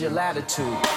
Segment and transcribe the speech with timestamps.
[0.00, 0.89] your latitude.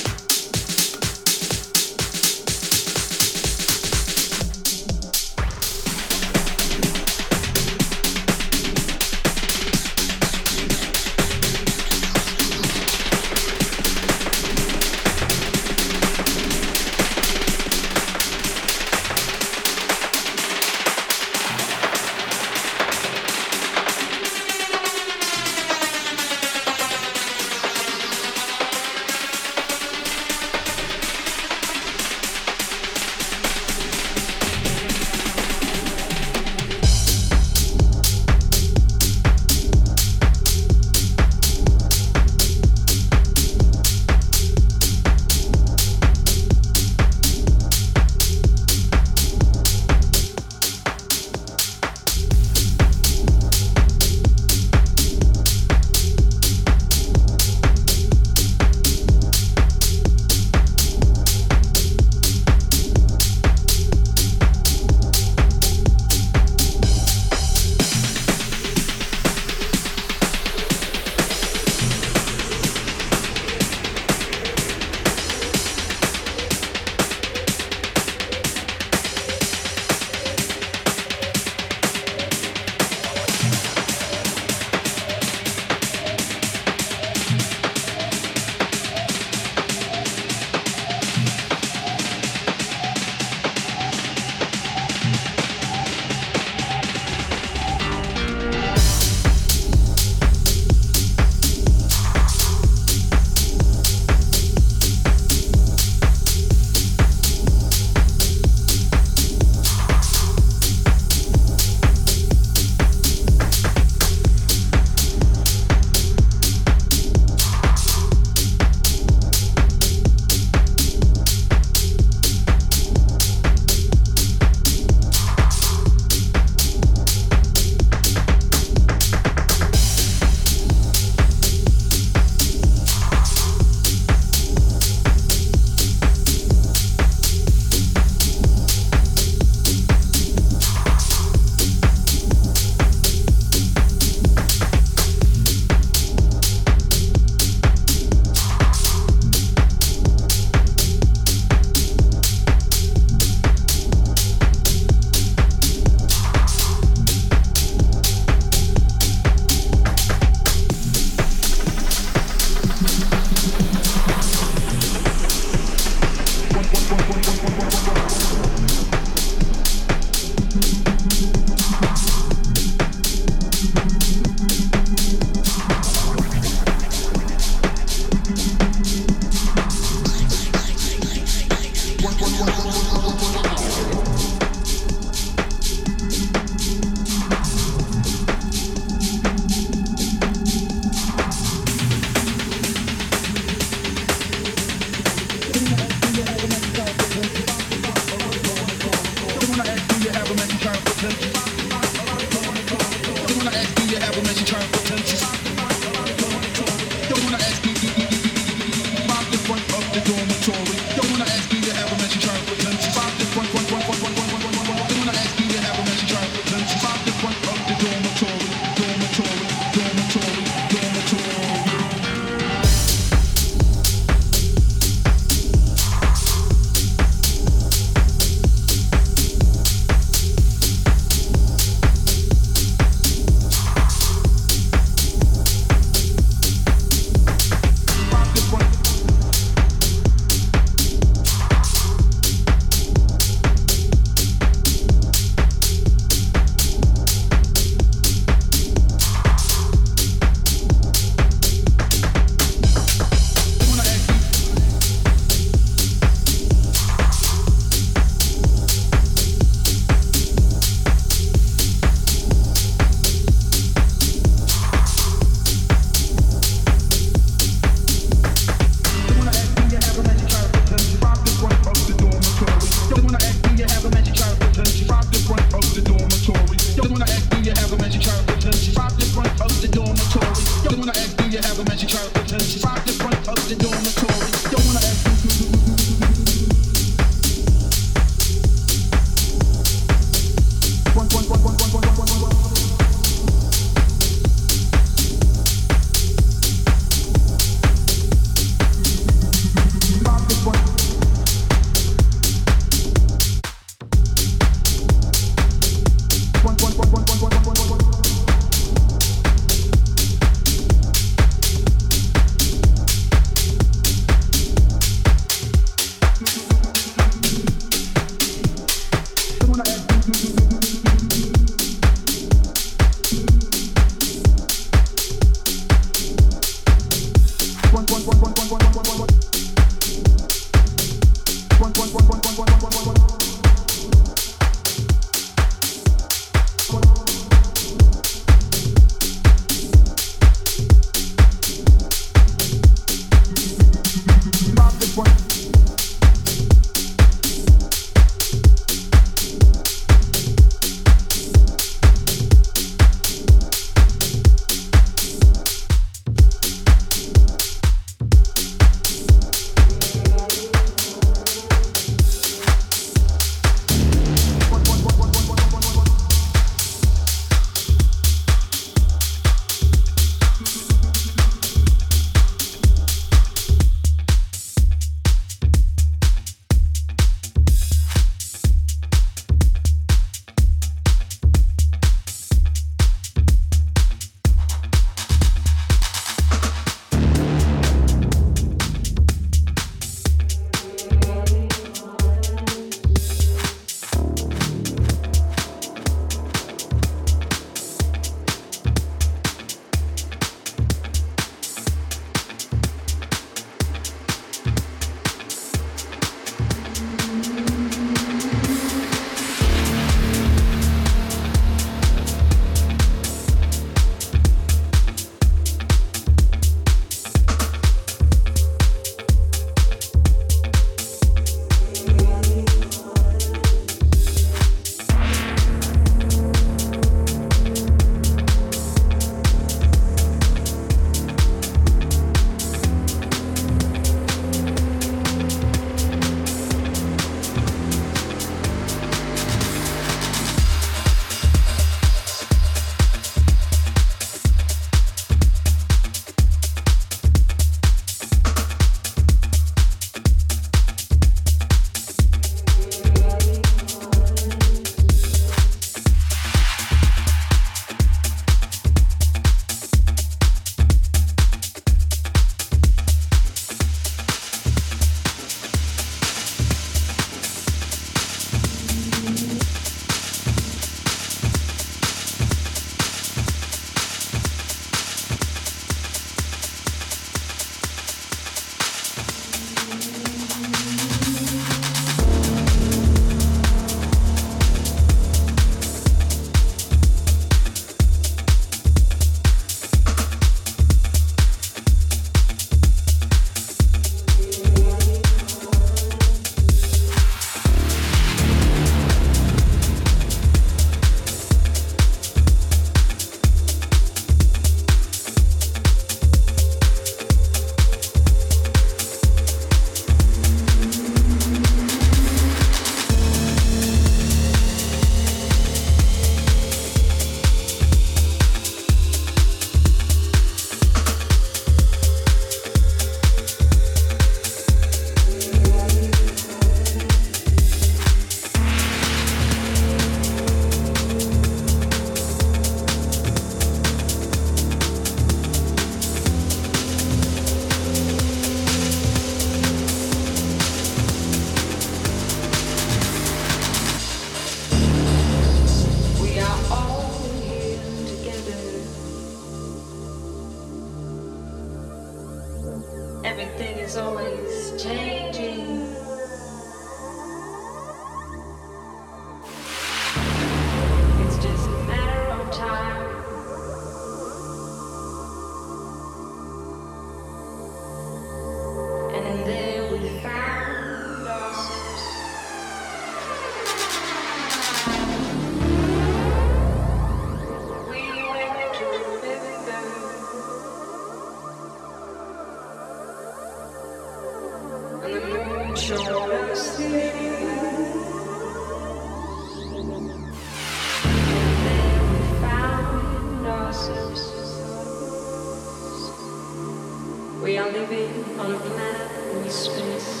[597.41, 600.00] are living on a planet in space.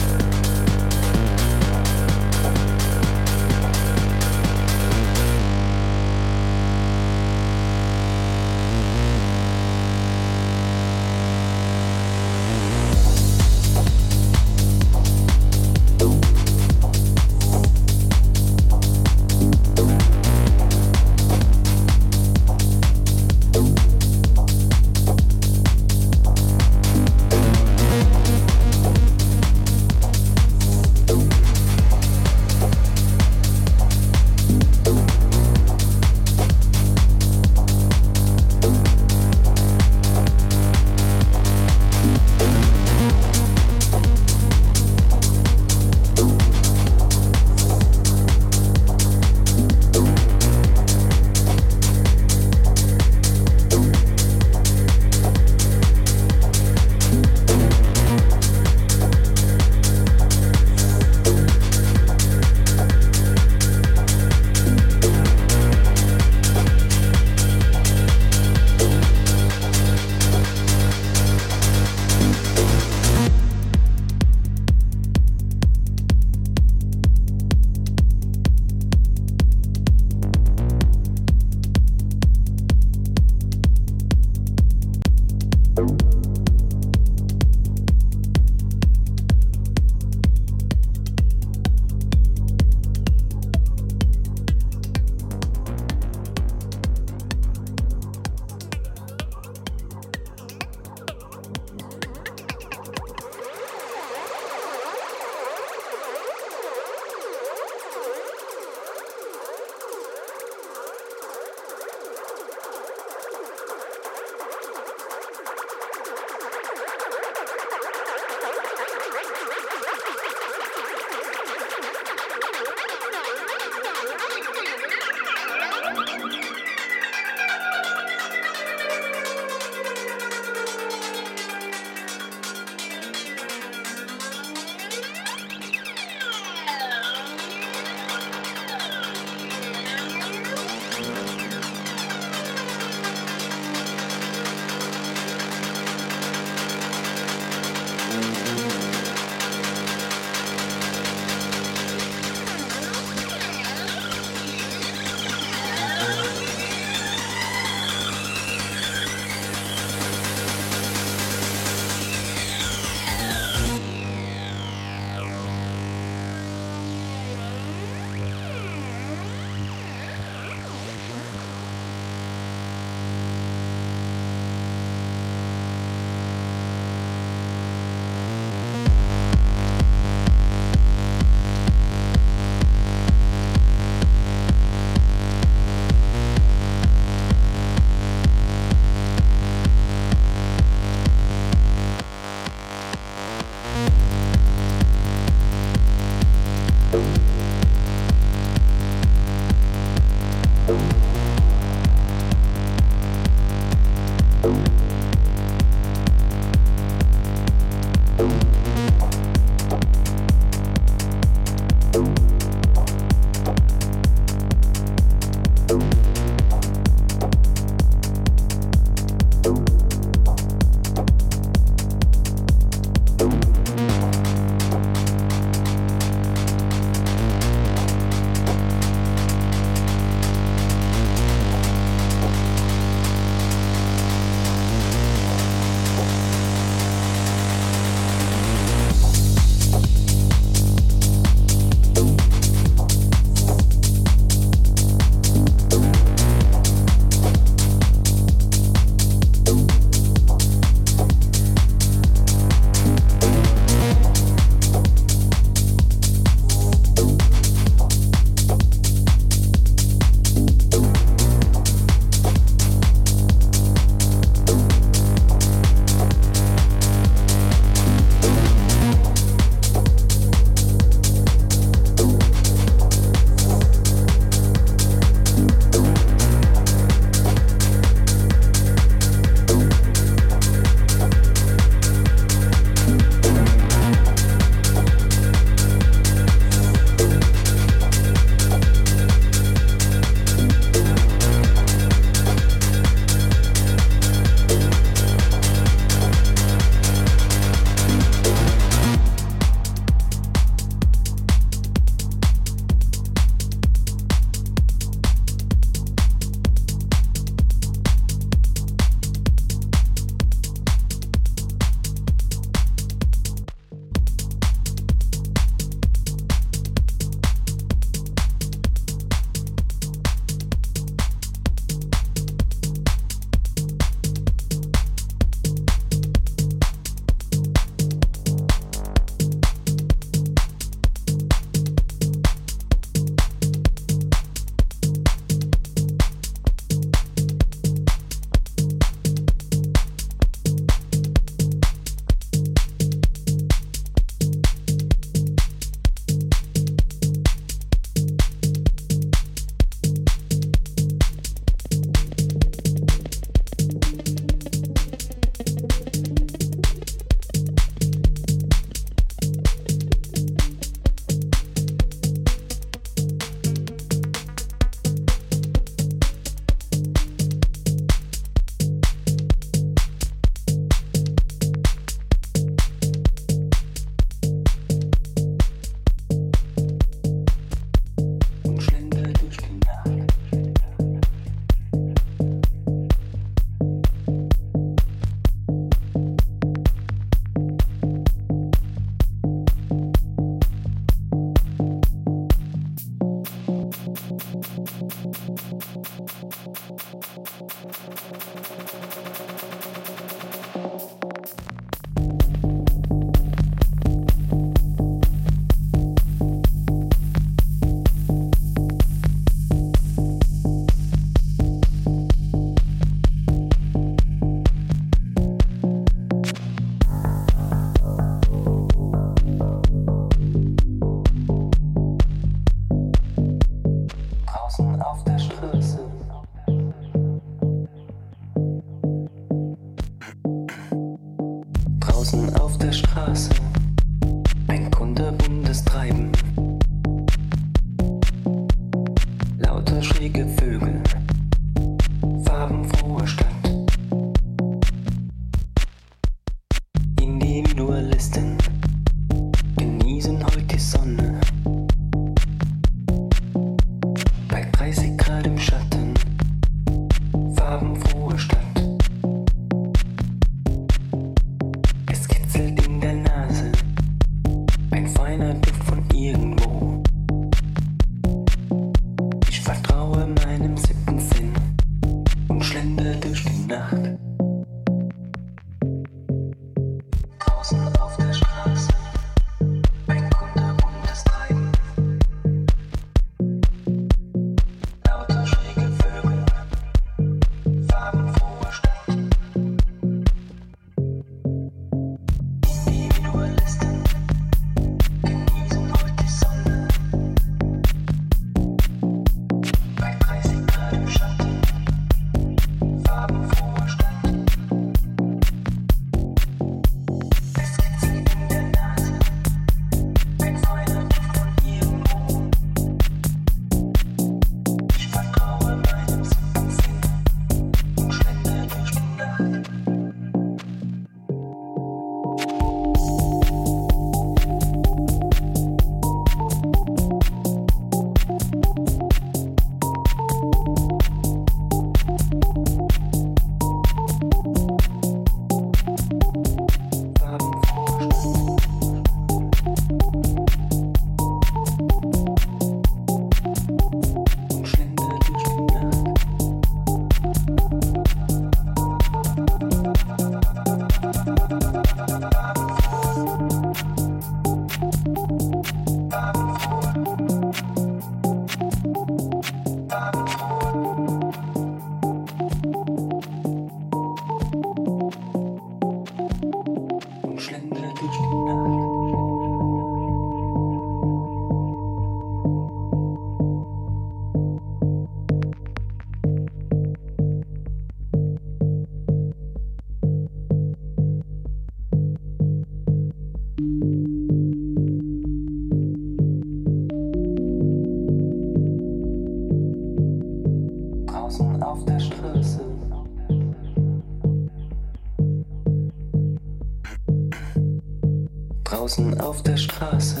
[599.11, 600.00] auf der Straße.